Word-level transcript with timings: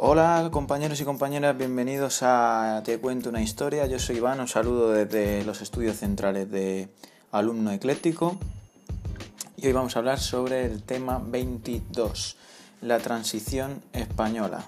Hola 0.00 0.48
compañeros 0.52 1.00
y 1.00 1.04
compañeras, 1.04 1.58
bienvenidos 1.58 2.20
a 2.22 2.82
Te 2.84 3.00
cuento 3.00 3.30
una 3.30 3.42
historia. 3.42 3.84
Yo 3.86 3.98
soy 3.98 4.18
Iván, 4.18 4.38
os 4.38 4.52
saludo 4.52 4.92
desde 4.92 5.44
los 5.44 5.60
estudios 5.60 5.96
centrales 5.96 6.48
de 6.48 6.88
Alumno 7.32 7.72
Ecléctico 7.72 8.38
y 9.56 9.66
hoy 9.66 9.72
vamos 9.72 9.96
a 9.96 9.98
hablar 9.98 10.20
sobre 10.20 10.66
el 10.66 10.84
tema 10.84 11.20
22, 11.20 12.36
la 12.82 12.98
transición 13.00 13.82
española. 13.92 14.66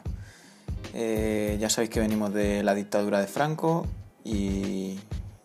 Eh, 0.95 1.59
ya 1.61 1.71
sabéis 1.71 1.91
que 1.91 2.01
venimos 2.01 2.35
de 2.35 2.65
la 2.65 2.75
dictadura 2.75 3.21
de 3.21 3.29
Franco 3.29 3.87
y, 4.25 4.99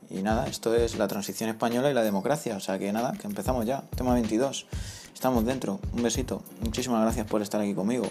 y 0.10 0.24
nada, 0.24 0.48
esto 0.48 0.74
es 0.74 0.98
la 0.98 1.08
transición 1.08 1.48
española 1.52 1.92
y 1.92 1.94
la 1.94 2.02
democracia, 2.02 2.58
o 2.58 2.60
sea 2.60 2.80
que 2.80 2.92
nada, 2.92 3.14
que 3.14 3.28
empezamos 3.28 3.68
ya, 3.68 3.84
tema 3.96 4.16
22. 4.16 4.66
Estamos 5.14 5.46
dentro, 5.46 5.80
un 5.94 6.02
besito, 6.02 6.42
muchísimas 6.62 7.04
gracias 7.04 7.28
por 7.28 7.44
estar 7.44 7.62
aquí 7.62 7.76
conmigo. 7.76 8.08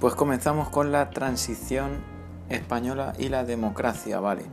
Pues 0.00 0.14
comenzamos 0.14 0.70
con 0.70 0.92
la 0.92 1.10
transición 1.10 1.90
española 2.48 3.12
y 3.18 3.28
la 3.28 3.44
democracia, 3.44 4.18
¿vale? 4.18 4.44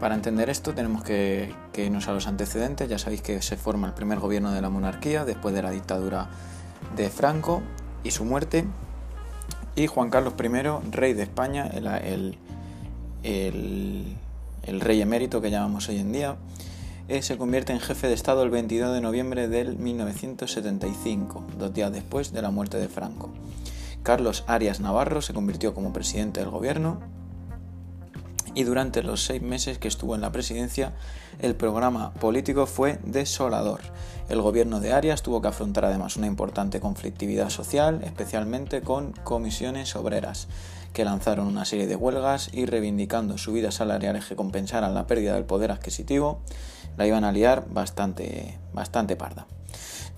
Para 0.00 0.14
entender 0.14 0.48
esto 0.48 0.72
tenemos 0.72 1.02
que, 1.02 1.54
irnos 1.76 2.08
a 2.08 2.14
los 2.14 2.26
antecedentes. 2.26 2.88
Ya 2.88 2.98
sabéis 2.98 3.20
que 3.20 3.42
se 3.42 3.58
forma 3.58 3.86
el 3.86 3.92
primer 3.92 4.18
gobierno 4.18 4.50
de 4.50 4.62
la 4.62 4.70
monarquía 4.70 5.26
después 5.26 5.54
de 5.54 5.60
la 5.60 5.72
dictadura 5.72 6.30
de 6.96 7.10
Franco 7.10 7.60
y 8.02 8.12
su 8.12 8.24
muerte. 8.24 8.64
Y 9.76 9.88
Juan 9.88 10.08
Carlos 10.08 10.32
I, 10.42 10.90
rey 10.90 11.12
de 11.12 11.22
España, 11.22 11.66
el, 11.66 12.38
el, 13.22 14.80
rey 14.80 15.02
emérito 15.02 15.42
que 15.42 15.50
llamamos 15.50 15.86
hoy 15.90 15.98
en 15.98 16.12
día, 16.12 16.36
eh, 17.08 17.20
se 17.20 17.36
convierte 17.36 17.74
en 17.74 17.80
jefe 17.80 18.06
de 18.08 18.14
Estado 18.14 18.42
el 18.42 18.48
22 18.48 18.94
de 18.94 19.02
noviembre 19.02 19.48
del 19.48 19.76
1975, 19.76 21.44
dos 21.58 21.74
días 21.74 21.92
después 21.92 22.32
de 22.32 22.40
la 22.40 22.50
muerte 22.50 22.78
de 22.78 22.88
Franco. 22.88 23.30
Carlos 24.02 24.44
Arias 24.46 24.80
Navarro 24.80 25.22
se 25.22 25.34
convirtió 25.34 25.74
como 25.74 25.92
presidente 25.92 26.40
del 26.40 26.50
gobierno 26.50 27.00
y 28.54 28.64
durante 28.64 29.02
los 29.02 29.24
seis 29.24 29.40
meses 29.40 29.78
que 29.78 29.88
estuvo 29.88 30.14
en 30.14 30.20
la 30.20 30.32
presidencia 30.32 30.94
el 31.38 31.54
programa 31.54 32.12
político 32.14 32.66
fue 32.66 32.98
desolador. 33.04 33.80
El 34.28 34.42
gobierno 34.42 34.80
de 34.80 34.92
Arias 34.92 35.22
tuvo 35.22 35.40
que 35.40 35.48
afrontar 35.48 35.84
además 35.84 36.16
una 36.16 36.26
importante 36.26 36.80
conflictividad 36.80 37.50
social, 37.50 38.00
especialmente 38.02 38.80
con 38.80 39.12
comisiones 39.12 39.94
obreras, 39.94 40.48
que 40.92 41.04
lanzaron 41.04 41.46
una 41.46 41.64
serie 41.64 41.86
de 41.86 41.94
huelgas 41.94 42.50
y 42.52 42.66
reivindicando 42.66 43.38
subidas 43.38 43.76
salariales 43.76 44.26
que 44.26 44.34
compensaran 44.36 44.94
la 44.94 45.06
pérdida 45.06 45.34
del 45.34 45.44
poder 45.44 45.70
adquisitivo, 45.70 46.40
la 46.96 47.06
iban 47.06 47.24
a 47.24 47.30
liar 47.30 47.64
bastante, 47.70 48.58
bastante 48.72 49.14
parda. 49.14 49.46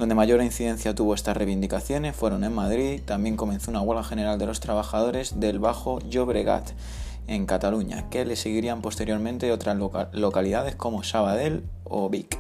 Donde 0.00 0.14
mayor 0.14 0.42
incidencia 0.42 0.94
tuvo 0.94 1.12
estas 1.12 1.36
reivindicaciones 1.36 2.16
fueron 2.16 2.42
en 2.42 2.54
Madrid, 2.54 3.02
también 3.04 3.36
comenzó 3.36 3.70
una 3.70 3.82
huelga 3.82 4.02
general 4.02 4.38
de 4.38 4.46
los 4.46 4.58
trabajadores 4.58 5.40
del 5.40 5.58
Bajo 5.58 5.98
Llobregat 5.98 6.70
en 7.26 7.44
Cataluña, 7.44 8.08
que 8.08 8.24
le 8.24 8.34
seguirían 8.34 8.80
posteriormente 8.80 9.52
otras 9.52 9.76
localidades 10.12 10.74
como 10.74 11.02
Sabadell 11.02 11.64
o 11.84 12.08
Vic. 12.08 12.38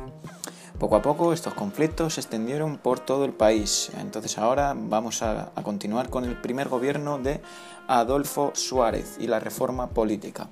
Poco 0.78 0.96
a 0.96 1.02
poco 1.02 1.34
estos 1.34 1.52
conflictos 1.52 2.14
se 2.14 2.22
extendieron 2.22 2.78
por 2.78 2.98
todo 2.98 3.26
el 3.26 3.34
país. 3.34 3.90
Entonces 4.00 4.38
ahora 4.38 4.74
vamos 4.74 5.20
a 5.20 5.52
continuar 5.62 6.08
con 6.08 6.24
el 6.24 6.40
primer 6.40 6.70
gobierno 6.70 7.18
de 7.18 7.42
Adolfo 7.88 8.52
Suárez 8.54 9.18
y 9.20 9.26
la 9.26 9.38
reforma 9.38 9.90
política. 9.90 10.48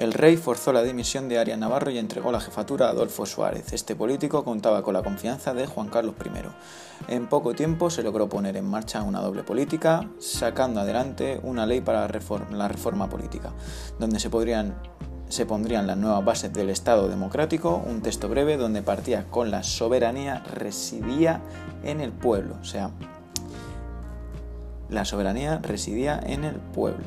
El 0.00 0.14
rey 0.14 0.38
forzó 0.38 0.72
la 0.72 0.82
dimisión 0.82 1.28
de 1.28 1.38
Arias 1.38 1.58
Navarro 1.58 1.90
y 1.90 1.98
entregó 1.98 2.32
la 2.32 2.40
jefatura 2.40 2.86
a 2.86 2.90
Adolfo 2.92 3.26
Suárez. 3.26 3.74
Este 3.74 3.94
político 3.94 4.42
contaba 4.44 4.82
con 4.82 4.94
la 4.94 5.02
confianza 5.02 5.52
de 5.52 5.66
Juan 5.66 5.88
Carlos 5.88 6.14
I. 6.24 7.12
En 7.12 7.28
poco 7.28 7.52
tiempo 7.52 7.90
se 7.90 8.02
logró 8.02 8.26
poner 8.26 8.56
en 8.56 8.64
marcha 8.64 9.02
una 9.02 9.20
doble 9.20 9.42
política, 9.42 10.08
sacando 10.18 10.80
adelante 10.80 11.38
una 11.42 11.66
ley 11.66 11.82
para 11.82 12.08
la 12.50 12.68
reforma 12.68 13.10
política, 13.10 13.52
donde 13.98 14.18
se, 14.20 14.30
pondrían 14.30 15.86
las 15.86 15.96
nuevas 15.98 16.24
bases 16.24 16.50
del 16.50 16.70
Estado 16.70 17.06
democrático, 17.10 17.82
un 17.86 18.00
texto 18.00 18.30
breve 18.30 18.56
donde 18.56 18.80
partía 18.80 19.26
con 19.28 19.50
la 19.50 19.62
soberanía 19.62 20.42
residía 20.54 21.42
en 21.84 22.00
el 22.00 22.12
pueblo, 22.12 22.56
o 22.58 22.64
sea, 22.64 22.90
la 24.90 25.04
soberanía 25.04 25.58
residía 25.58 26.20
en 26.22 26.44
el 26.44 26.56
pueblo. 26.56 27.06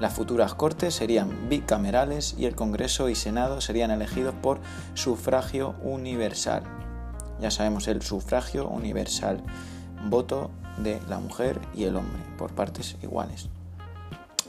Las 0.00 0.14
futuras 0.14 0.54
cortes 0.54 0.94
serían 0.94 1.48
bicamerales 1.48 2.34
y 2.38 2.46
el 2.46 2.54
Congreso 2.54 3.08
y 3.08 3.14
Senado 3.14 3.60
serían 3.60 3.90
elegidos 3.90 4.34
por 4.34 4.60
sufragio 4.94 5.74
universal. 5.82 6.62
Ya 7.40 7.50
sabemos 7.50 7.88
el 7.88 8.02
sufragio 8.02 8.68
universal, 8.68 9.42
voto 10.08 10.50
de 10.78 11.00
la 11.08 11.18
mujer 11.18 11.60
y 11.74 11.84
el 11.84 11.96
hombre 11.96 12.20
por 12.38 12.52
partes 12.54 12.96
iguales. 13.02 13.48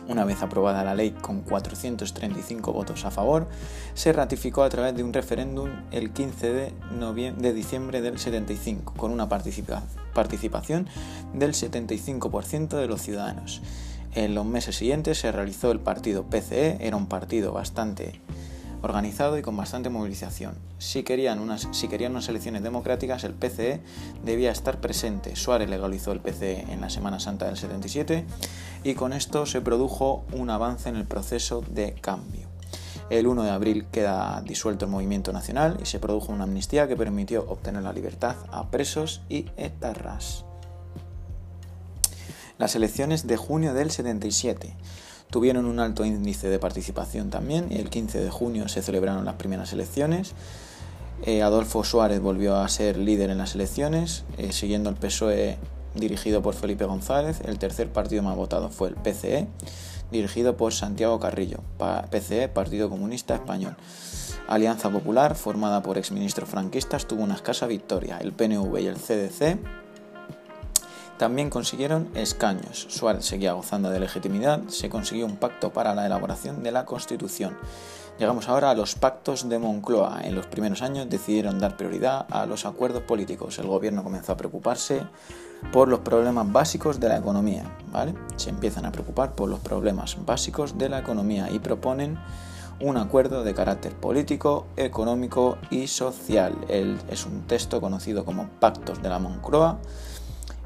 Una 0.08 0.24
vez 0.24 0.44
aprobada 0.44 0.84
la 0.84 0.94
ley 0.94 1.12
con 1.12 1.42
435 1.42 2.72
votos 2.72 3.06
a 3.06 3.12
favor, 3.12 3.48
se 3.96 4.14
ratificó 4.14 4.64
a 4.64 4.70
través 4.70 4.96
de 4.96 5.04
un 5.04 5.14
referéndum 5.14 5.70
el 5.92 6.12
15 6.12 6.54
de, 6.54 6.74
de 7.38 7.54
diciembre 7.54 8.02
del 8.02 8.20
75, 8.20 8.94
con 8.96 9.12
una 9.12 9.28
participación 9.28 10.88
del 11.34 11.54
75% 11.54 12.78
de 12.78 12.88
los 12.88 13.02
ciudadanos. 13.02 13.62
En 14.14 14.36
los 14.36 14.46
meses 14.46 14.76
siguientes 14.76 15.20
se 15.20 15.32
realizó 15.32 15.72
el 15.72 15.80
partido 15.80 16.24
PCE, 16.24 16.78
era 16.80 16.96
un 16.96 17.08
partido 17.08 17.52
bastante 17.52 18.22
organizado 18.86 19.38
y 19.38 19.42
con 19.42 19.58
bastante 19.58 19.90
movilización. 19.90 20.56
Si 20.78 21.04
querían, 21.04 21.40
unas, 21.40 21.68
si 21.72 21.88
querían 21.88 22.14
unas 22.14 22.30
elecciones 22.30 22.64
democráticas, 22.64 23.24
el 23.24 23.34
PCE 23.34 23.82
debía 24.24 24.52
estar 24.52 24.80
presente. 24.80 25.36
Suárez 25.36 25.70
legalizó 25.70 26.12
el 26.12 26.22
PCE 26.22 26.72
en 26.72 26.82
la 26.82 26.90
Semana 26.90 27.20
Santa 27.20 27.46
del 27.46 27.58
77 27.58 28.26
y 28.84 28.94
con 28.94 29.14
esto 29.14 29.46
se 29.46 29.62
produjo 29.62 30.24
un 30.32 30.50
avance 30.50 30.90
en 30.90 30.96
el 30.96 31.06
proceso 31.06 31.64
de 31.70 31.94
cambio. 31.94 32.48
El 33.10 33.28
1 33.28 33.44
de 33.44 33.52
abril 33.52 33.86
queda 33.92 34.42
disuelto 34.46 34.86
el 34.86 34.92
movimiento 34.92 35.32
nacional 35.32 35.78
y 35.82 35.86
se 35.86 36.00
produjo 36.00 36.32
una 36.32 36.46
amnistía 36.46 36.88
que 36.88 36.96
permitió 36.96 37.46
obtener 37.48 37.84
la 37.84 37.94
libertad 37.94 38.36
a 38.52 38.72
presos 38.72 39.22
y 39.30 39.46
etarras. 39.58 40.46
Las 42.58 42.76
elecciones 42.76 43.28
de 43.28 43.38
junio 43.38 43.74
del 43.74 43.92
77 43.92 44.74
tuvieron 45.30 45.66
un 45.66 45.80
alto 45.80 46.06
índice 46.06 46.50
de 46.50 46.60
participación 46.60 47.30
también 47.30 47.68
y 47.72 47.76
el 47.76 47.90
15 47.90 48.20
de 48.20 48.30
junio 48.30 48.68
se 48.68 48.82
celebraron 48.82 49.26
las 49.26 49.36
primeras 49.36 49.74
elecciones. 49.74 50.34
Eh, 51.24 51.42
Adolfo 51.42 51.84
Suárez 51.84 52.20
volvió 52.20 52.58
a 52.58 52.68
ser 52.68 52.98
líder 52.98 53.30
en 53.30 53.38
las 53.38 53.56
elecciones, 53.56 54.26
eh, 54.38 54.52
siguiendo 54.52 54.90
el 54.90 54.96
PSOE 54.96 55.58
dirigido 55.94 56.42
por 56.42 56.54
Felipe 56.54 56.86
González. 56.86 57.42
El 57.46 57.58
tercer 57.58 57.92
partido 57.92 58.22
más 58.22 58.36
votado 58.36 58.70
fue 58.70 58.90
el 58.90 58.96
PCE, 58.96 59.48
dirigido 60.12 60.58
por 60.58 60.74
Santiago 60.74 61.20
Carrillo, 61.20 61.60
PCE, 62.12 62.50
Partido 62.50 62.90
Comunista 62.90 63.36
Español. 63.36 63.76
Alianza 64.48 64.90
Popular, 64.90 65.36
formada 65.36 65.82
por 65.82 65.98
exministros 65.98 66.50
franquistas, 66.50 67.08
tuvo 67.08 67.24
una 67.24 67.36
escasa 67.36 67.66
victoria. 67.66 68.20
El 68.20 68.34
PNV 68.34 68.80
y 68.80 68.88
el 68.88 68.98
CDC 68.98 69.58
también 71.18 71.50
consiguieron 71.50 72.10
escaños. 72.16 72.88
Suárez 72.90 73.26
seguía 73.26 73.54
gozando 73.54 73.90
de 73.90 74.00
legitimidad, 74.00 74.62
se 74.68 74.90
consiguió 74.90 75.26
un 75.26 75.38
pacto 75.38 75.72
para 75.72 75.96
la 75.96 76.06
elaboración 76.06 76.64
de 76.64 76.72
la 76.72 76.86
Constitución. 76.86 77.56
Llegamos 78.20 78.48
ahora 78.48 78.72
a 78.72 78.76
los 78.76 78.96
pactos 78.96 79.50
de 79.50 79.60
Moncloa. 79.60 80.22
En 80.24 80.36
los 80.36 80.48
primeros 80.48 80.82
años 80.82 81.10
decidieron 81.10 81.60
dar 81.60 81.76
prioridad 81.76 82.26
a 82.30 82.46
los 82.46 82.66
acuerdos 82.66 83.04
políticos. 83.04 83.60
El 83.60 83.68
gobierno 83.68 84.04
comenzó 84.04 84.32
a 84.32 84.38
preocuparse 84.38 85.04
por 85.74 85.90
los 85.90 86.00
problemas 86.00 86.50
básicos 86.50 87.00
de 87.00 87.10
la 87.10 87.18
economía. 87.18 87.64
¿vale? 87.92 88.14
Se 88.38 88.50
empiezan 88.50 88.86
a 88.86 88.92
preocupar 88.92 89.34
por 89.34 89.50
los 89.50 89.60
problemas 89.60 90.18
básicos 90.26 90.78
de 90.78 90.88
la 90.88 91.00
economía 91.00 91.50
y 91.52 91.60
proponen 91.60 92.18
un 92.80 92.98
acuerdo 92.98 93.44
de 93.44 93.54
carácter 93.54 93.94
político, 93.94 94.68
económico 94.78 95.58
y 95.70 95.88
social. 95.88 96.56
es 96.70 97.26
un 97.26 97.42
texto 97.48 97.82
conocido 97.82 98.24
como 98.26 98.48
Pactos 98.60 99.02
de 99.02 99.10
la 99.10 99.20
Moncloa 99.20 99.80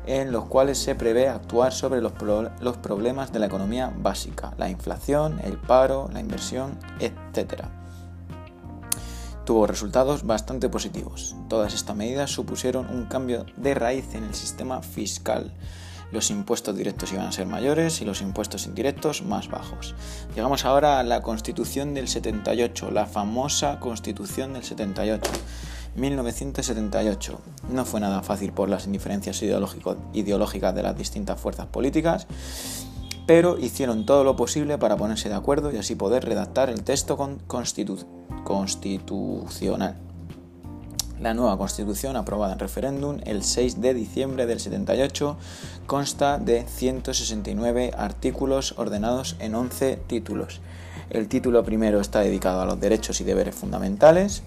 en 0.10 0.32
los 0.32 0.46
cuales 0.46 0.80
se 0.80 0.96
prevé 0.96 1.30
actuar 1.30 1.72
sobre 1.72 2.02
los, 2.02 2.14
problemas 2.82 3.32
de 3.32 3.38
la 3.38 3.46
economía 3.46 3.94
básica, 3.96 4.56
la 4.58 4.68
inflación, 4.68 5.40
el 5.44 5.56
paro, 5.56 6.10
la 6.12 6.20
inversión, 6.20 6.80
etc. 7.00 7.66
Tuvo 9.46 9.68
resultados 9.68 10.26
bastante 10.26 10.68
positivos. 10.68 11.36
Todas 11.48 11.76
estas 11.76 11.96
medidas 11.96 12.32
supusieron 12.32 12.90
un 12.90 13.06
cambio 13.06 13.46
de 13.56 13.76
raíz 13.76 14.16
en 14.16 14.24
el 14.24 14.34
sistema 14.34 14.82
fiscal. 14.82 15.54
Los 16.12 16.32
impuestos 16.32 16.76
directos 16.76 17.14
iban 17.14 17.28
a 17.28 17.32
ser 17.32 17.46
mayores 17.46 18.02
y 18.02 18.06
los 18.06 18.24
impuestos 18.24 18.66
indirectos 18.66 19.22
más 19.22 19.48
bajos. 19.48 19.94
Llegamos 20.34 20.66
ahora 20.66 20.98
a 20.98 21.04
la 21.04 21.22
Constitución 21.22 21.94
del 21.94 22.08
78, 22.08 22.90
la 22.90 23.06
famosa 23.06 23.80
Constitución 23.80 24.54
del 24.54 24.64
78 24.64 25.30
1978. 26.00 27.40
No 27.72 27.86
fue 27.86 28.00
nada 28.00 28.24
fácil 28.24 28.52
por 28.52 28.70
las 28.70 28.86
indiferencias 28.86 29.42
ideológicas 29.42 30.76
de 30.76 30.84
las 30.84 30.98
distintas 30.98 31.40
fuerzas 31.40 31.68
políticas, 31.68 32.28
pero 33.26 33.58
hicieron 33.60 34.06
todo 34.06 34.24
lo 34.24 34.36
posible 34.36 34.78
para 34.78 34.98
ponerse 34.98 35.30
de 35.30 35.36
acuerdo 35.36 35.72
y 35.72 35.78
así 35.78 35.96
poder 35.96 36.26
redactar 36.26 36.70
el 36.70 36.84
texto 36.84 37.18
constitucional. 37.48 39.96
La 41.20 41.34
nueva 41.34 41.58
constitución, 41.58 42.16
aprobada 42.16 42.54
en 42.54 42.60
referéndum 42.60 43.18
el 43.26 43.44
6 43.44 43.82
de 43.82 43.94
diciembre 43.94 44.46
del 44.46 44.62
78, 44.62 45.36
consta 45.86 46.38
de 46.38 46.64
169 46.64 47.92
artículos 47.98 48.74
ordenados 48.78 49.36
en 49.40 49.54
11 49.54 49.98
títulos. 50.08 50.62
El 51.10 51.28
título 51.28 51.66
primero 51.66 52.00
está 52.00 52.22
dedicado 52.22 52.62
a 52.62 52.66
los 52.66 52.80
derechos 52.80 53.20
y 53.20 53.26
deberes 53.26 53.54
fundamentales. 53.54 54.44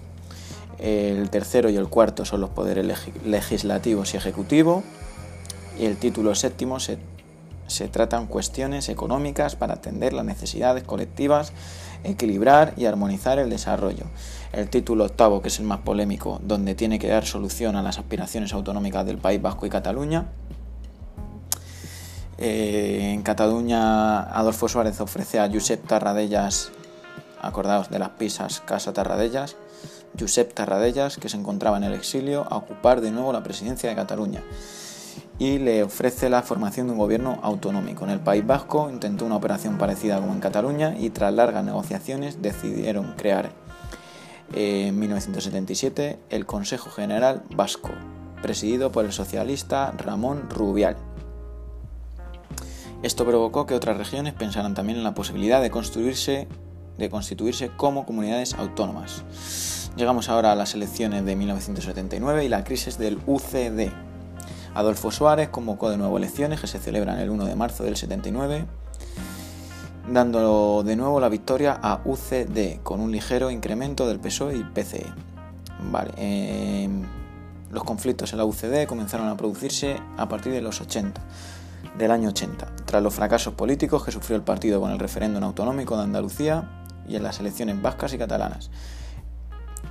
El 0.83 1.29
tercero 1.29 1.69
y 1.69 1.77
el 1.77 1.87
cuarto 1.87 2.25
son 2.25 2.41
los 2.41 2.49
poderes 2.49 2.85
legislativos 3.25 4.13
y 4.13 4.17
ejecutivos. 4.17 4.83
Y 5.79 5.85
el 5.85 5.95
título 5.95 6.35
séptimo 6.35 6.81
se, 6.81 6.97
se 7.67 7.87
tratan 7.87 8.27
cuestiones 8.27 8.89
económicas 8.89 9.55
para 9.55 9.75
atender 9.75 10.11
las 10.11 10.25
necesidades 10.25 10.83
colectivas, 10.83 11.53
equilibrar 12.03 12.73
y 12.75 12.83
armonizar 12.85 13.39
el 13.39 13.49
desarrollo. 13.49 14.03
El 14.51 14.69
título 14.69 15.05
octavo, 15.05 15.41
que 15.41 15.47
es 15.47 15.57
el 15.59 15.65
más 15.65 15.79
polémico, 15.79 16.41
donde 16.43 16.75
tiene 16.75 16.99
que 16.99 17.07
dar 17.07 17.25
solución 17.25 17.77
a 17.77 17.81
las 17.81 17.97
aspiraciones 17.97 18.51
autonómicas 18.51 19.05
del 19.05 19.19
País 19.19 19.41
Vasco 19.41 19.65
y 19.65 19.69
Cataluña. 19.69 20.25
Eh, 22.39 23.11
en 23.13 23.21
Cataluña, 23.21 24.23
Adolfo 24.23 24.67
Suárez 24.67 24.99
ofrece 24.99 25.39
a 25.39 25.49
Josep 25.49 25.87
Tarradellas, 25.87 26.73
acordaos 27.41 27.89
de 27.89 27.99
las 27.99 28.09
pizzas 28.09 28.59
Casa 28.59 28.91
Tarradellas, 28.91 29.55
Josep 30.19 30.53
Tarradellas, 30.53 31.17
que 31.17 31.29
se 31.29 31.37
encontraba 31.37 31.77
en 31.77 31.83
el 31.83 31.93
exilio, 31.93 32.45
a 32.49 32.57
ocupar 32.57 33.01
de 33.01 33.11
nuevo 33.11 33.33
la 33.33 33.43
presidencia 33.43 33.89
de 33.89 33.95
Cataluña 33.95 34.41
y 35.39 35.57
le 35.57 35.83
ofrece 35.83 36.29
la 36.29 36.41
formación 36.41 36.87
de 36.87 36.93
un 36.93 36.99
gobierno 36.99 37.39
autonómico. 37.41 38.05
En 38.05 38.11
el 38.11 38.19
País 38.19 38.45
Vasco 38.45 38.89
intentó 38.89 39.25
una 39.25 39.35
operación 39.35 39.77
parecida 39.77 40.19
como 40.19 40.33
en 40.33 40.39
Cataluña 40.39 40.95
y 40.97 41.09
tras 41.09 41.33
largas 41.33 41.63
negociaciones 41.63 42.41
decidieron 42.41 43.13
crear 43.17 43.51
en 44.53 44.97
1977 44.99 46.19
el 46.29 46.45
Consejo 46.45 46.89
General 46.89 47.43
Vasco, 47.55 47.89
presidido 48.41 48.91
por 48.91 49.05
el 49.05 49.11
socialista 49.11 49.91
Ramón 49.97 50.49
Rubial. 50.49 50.95
Esto 53.01 53.25
provocó 53.25 53.65
que 53.65 53.73
otras 53.73 53.97
regiones 53.97 54.33
pensaran 54.33 54.75
también 54.75 54.97
en 54.97 55.03
la 55.03 55.13
posibilidad 55.13 55.61
de 55.61 55.71
construirse 55.71 56.47
de 56.97 57.09
constituirse 57.09 57.69
como 57.75 58.05
comunidades 58.05 58.53
autónomas. 58.53 59.23
Llegamos 59.95 60.29
ahora 60.29 60.51
a 60.51 60.55
las 60.55 60.73
elecciones 60.73 61.25
de 61.25 61.35
1979 61.35 62.45
y 62.45 62.49
la 62.49 62.63
crisis 62.63 62.97
del 62.97 63.19
UCD. 63.25 63.91
Adolfo 64.73 65.11
Suárez 65.11 65.49
convocó 65.49 65.89
de 65.89 65.97
nuevo 65.97 66.17
elecciones 66.17 66.59
que 66.59 66.67
se 66.67 66.79
celebran 66.79 67.19
el 67.19 67.29
1 67.29 67.45
de 67.45 67.55
marzo 67.55 67.83
del 67.83 67.95
79 67.95 68.65
dando 70.07 70.83
de 70.83 70.95
nuevo 70.95 71.19
la 71.19 71.29
victoria 71.29 71.79
a 71.81 72.01
UCD 72.03 72.81
con 72.83 72.99
un 72.99 73.11
ligero 73.11 73.51
incremento 73.51 74.07
del 74.07 74.19
PSOE 74.19 74.57
y 74.57 74.63
PCE. 74.63 75.05
Vale, 75.91 76.11
em, 76.17 77.03
los 77.71 77.83
conflictos 77.83 78.31
en 78.33 78.37
la 78.37 78.45
UCD 78.45 78.85
comenzaron 78.85 79.27
a 79.27 79.37
producirse 79.37 79.97
a 80.17 80.27
partir 80.27 80.51
de 80.51 80.61
los 80.61 80.81
80, 80.81 81.21
del 81.97 82.11
año 82.11 82.29
80, 82.29 82.67
tras 82.85 83.01
los 83.01 83.13
fracasos 83.13 83.53
políticos 83.53 84.03
que 84.03 84.11
sufrió 84.11 84.35
el 84.35 84.43
partido 84.43 84.79
con 84.81 84.91
el 84.91 84.99
referéndum 84.99 85.43
autonómico 85.43 85.97
de 85.97 86.03
Andalucía 86.03 86.82
y 87.07 87.15
en 87.15 87.23
las 87.23 87.39
elecciones 87.39 87.81
vascas 87.81 88.13
y 88.13 88.17
catalanas. 88.17 88.69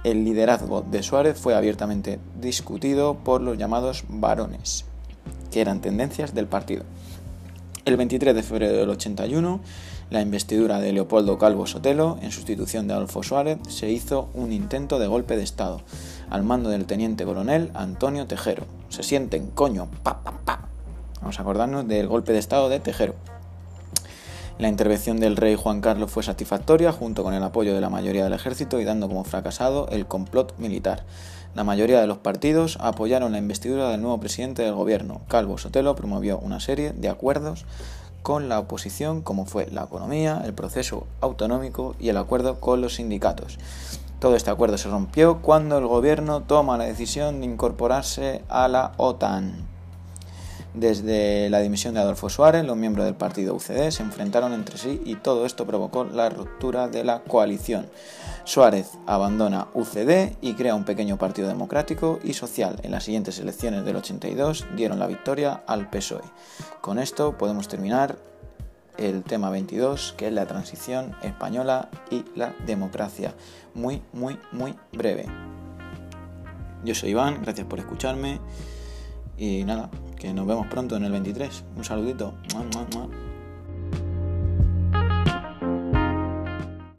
El 0.05 0.25
liderazgo 0.25 0.83
de 0.83 1.03
Suárez 1.03 1.39
fue 1.39 1.55
abiertamente 1.55 2.19
discutido 2.41 3.15
por 3.15 3.41
los 3.41 3.59
llamados 3.59 4.05
varones, 4.09 4.85
que 5.51 5.61
eran 5.61 5.81
tendencias 5.81 6.35
del 6.35 6.47
partido. 6.47 6.85
El 7.85 7.97
23 7.97 8.35
de 8.35 8.43
febrero 8.43 8.77
del 8.79 8.91
81 8.91 9.61
la 10.13 10.21
investidura 10.21 10.79
de 10.79 10.93
Leopoldo 10.93 11.39
Calvo 11.39 11.67
Sotelo, 11.67 12.19
en 12.21 12.33
sustitución 12.33 12.87
de 12.87 12.93
Adolfo 12.93 13.23
Suárez, 13.23 13.57
se 13.69 13.91
hizo 13.91 14.29
un 14.35 14.53
intento 14.53 14.99
de 14.99 15.07
golpe 15.07 15.39
de 15.39 15.43
Estado, 15.43 15.81
al 16.29 16.43
mando 16.43 16.69
del 16.69 16.85
teniente 16.85 17.25
coronel 17.25 17.71
Antonio 17.73 18.27
Tejero. 18.27 18.67
Se 18.91 19.03
sienten, 19.03 19.47
coño, 19.47 19.89
pa, 20.03 20.23
pa, 20.23 20.33
pa. 20.45 20.69
Vamos 21.23 21.39
a 21.39 21.43
acordarnos 21.43 21.89
del 21.89 22.09
golpe 22.09 22.35
de 22.35 22.41
Estado 22.41 22.69
de 22.69 22.79
Tejero. 22.79 23.15
La 24.63 24.69
intervención 24.69 25.19
del 25.19 25.37
rey 25.37 25.57
Juan 25.57 25.81
Carlos 25.81 26.13
fue 26.13 26.23
satisfactoria, 26.23 26.93
junto 26.93 27.25
con 27.25 27.35
el 27.35 27.43
apoyo 27.43 27.75
de 27.75 27.81
la 27.81 27.91
mayoría 27.91 28.23
del 28.23 28.33
ejército 28.33 28.79
y 28.79 28.85
dando 28.85 29.09
como 29.09 29.25
fracasado 29.25 29.89
el 29.89 30.07
complot 30.07 30.57
militar. 30.57 31.03
La 31.57 31.65
mayoría 31.65 32.01
de 32.01 32.07
los 32.07 32.19
partidos 32.19 32.79
apoyaron 32.81 33.33
la 33.33 33.39
investidura 33.39 33.89
del 33.89 34.01
nuevo 34.01 34.21
presidente 34.21 34.63
del 34.63 34.75
gobierno. 34.75 35.23
Calvo 35.27 35.59
Sotelo 35.59 35.97
promovió 35.97 36.39
una 36.39 36.61
serie 36.61 36.93
de 36.93 37.09
acuerdos 37.09 37.65
con 38.23 38.49
la 38.49 38.61
oposición 38.61 39.21
como 39.23 39.47
fue 39.47 39.67
la 39.67 39.83
economía, 39.83 40.41
el 40.45 40.55
proceso 40.55 41.09
autonómico 41.21 41.97
y 41.99 42.11
el 42.11 42.17
acuerdo 42.17 42.61
con 42.61 42.81
los 42.81 42.95
sindicatos. 42.95 43.59
Todo 44.21 44.37
este 44.37 44.53
acuerdo 44.53 44.79
se 44.79 44.89
rompió 44.89 45.43
cuando 45.43 45.77
el 45.77 45.89
gobierno 45.89 46.45
toma 46.45 46.79
la 46.79 46.85
decisión 46.85 47.41
de 47.41 47.47
incorporarse 47.47 48.45
a 48.49 48.69
la 48.69 48.93
OTAN. 48.97 49.72
Desde 50.75 51.51
la 51.51 51.61
dimisión 51.61 51.93
de 51.93 52.01
Adolfo 52.01 52.31
Suárez, 52.31 52.65
los 52.65 52.79
miembros 52.79 53.05
del 53.05 53.15
partido 53.15 53.55
UCD 53.55 53.91
se 53.91 54.03
enfrentaron 54.03 54.55
entre 54.55 54.79
sí 54.79 55.03
y 55.05 55.17
todo 55.17 55.45
esto 55.45 55.67
provocó 55.67 56.05
la 56.05 56.31
ruptura 56.31 56.89
de 56.89 57.05
la 57.05 57.21
coalición. 57.21 57.91
Suárez 58.45 58.93
abandona 59.07 59.69
UCD 59.75 60.39
y 60.41 60.55
crea 60.55 60.75
un 60.75 60.85
pequeño 60.85 61.19
partido 61.19 61.49
democrático 61.49 62.21
y 62.25 62.33
social. 62.33 62.81
En 62.83 62.91
las 62.91 63.05
siguientes 63.05 63.39
elecciones 63.39 63.85
del 63.85 63.97
82 63.97 64.65
dieron 64.75 64.99
la 64.99 65.07
victoria 65.07 65.63
al 65.67 65.91
PSOE. 65.91 66.23
Con 66.81 66.99
esto 66.99 67.37
podemos 67.37 67.69
terminar 67.69 68.17
el 68.97 69.25
tema 69.25 69.51
22, 69.51 70.15
que 70.17 70.29
es 70.29 70.33
la 70.33 70.47
transición 70.47 71.15
española 71.23 71.91
y 72.11 72.25
la 72.35 72.55
democracia. 72.65 73.35
Muy, 73.75 74.03
muy, 74.15 74.39
muy 74.53 74.75
breve. 74.93 75.27
Yo 76.83 76.95
soy 76.95 77.11
Iván, 77.11 77.43
gracias 77.43 77.67
por 77.67 77.79
escucharme 77.79 78.41
y 79.39 79.65
nada, 79.65 79.91
que 80.19 80.33
nos 80.33 80.47
vemos 80.47 80.67
pronto 80.69 80.97
en 80.97 81.05
el 81.05 81.13
23. 81.13 81.65
Un 81.77 81.85
saludito. 81.85 82.35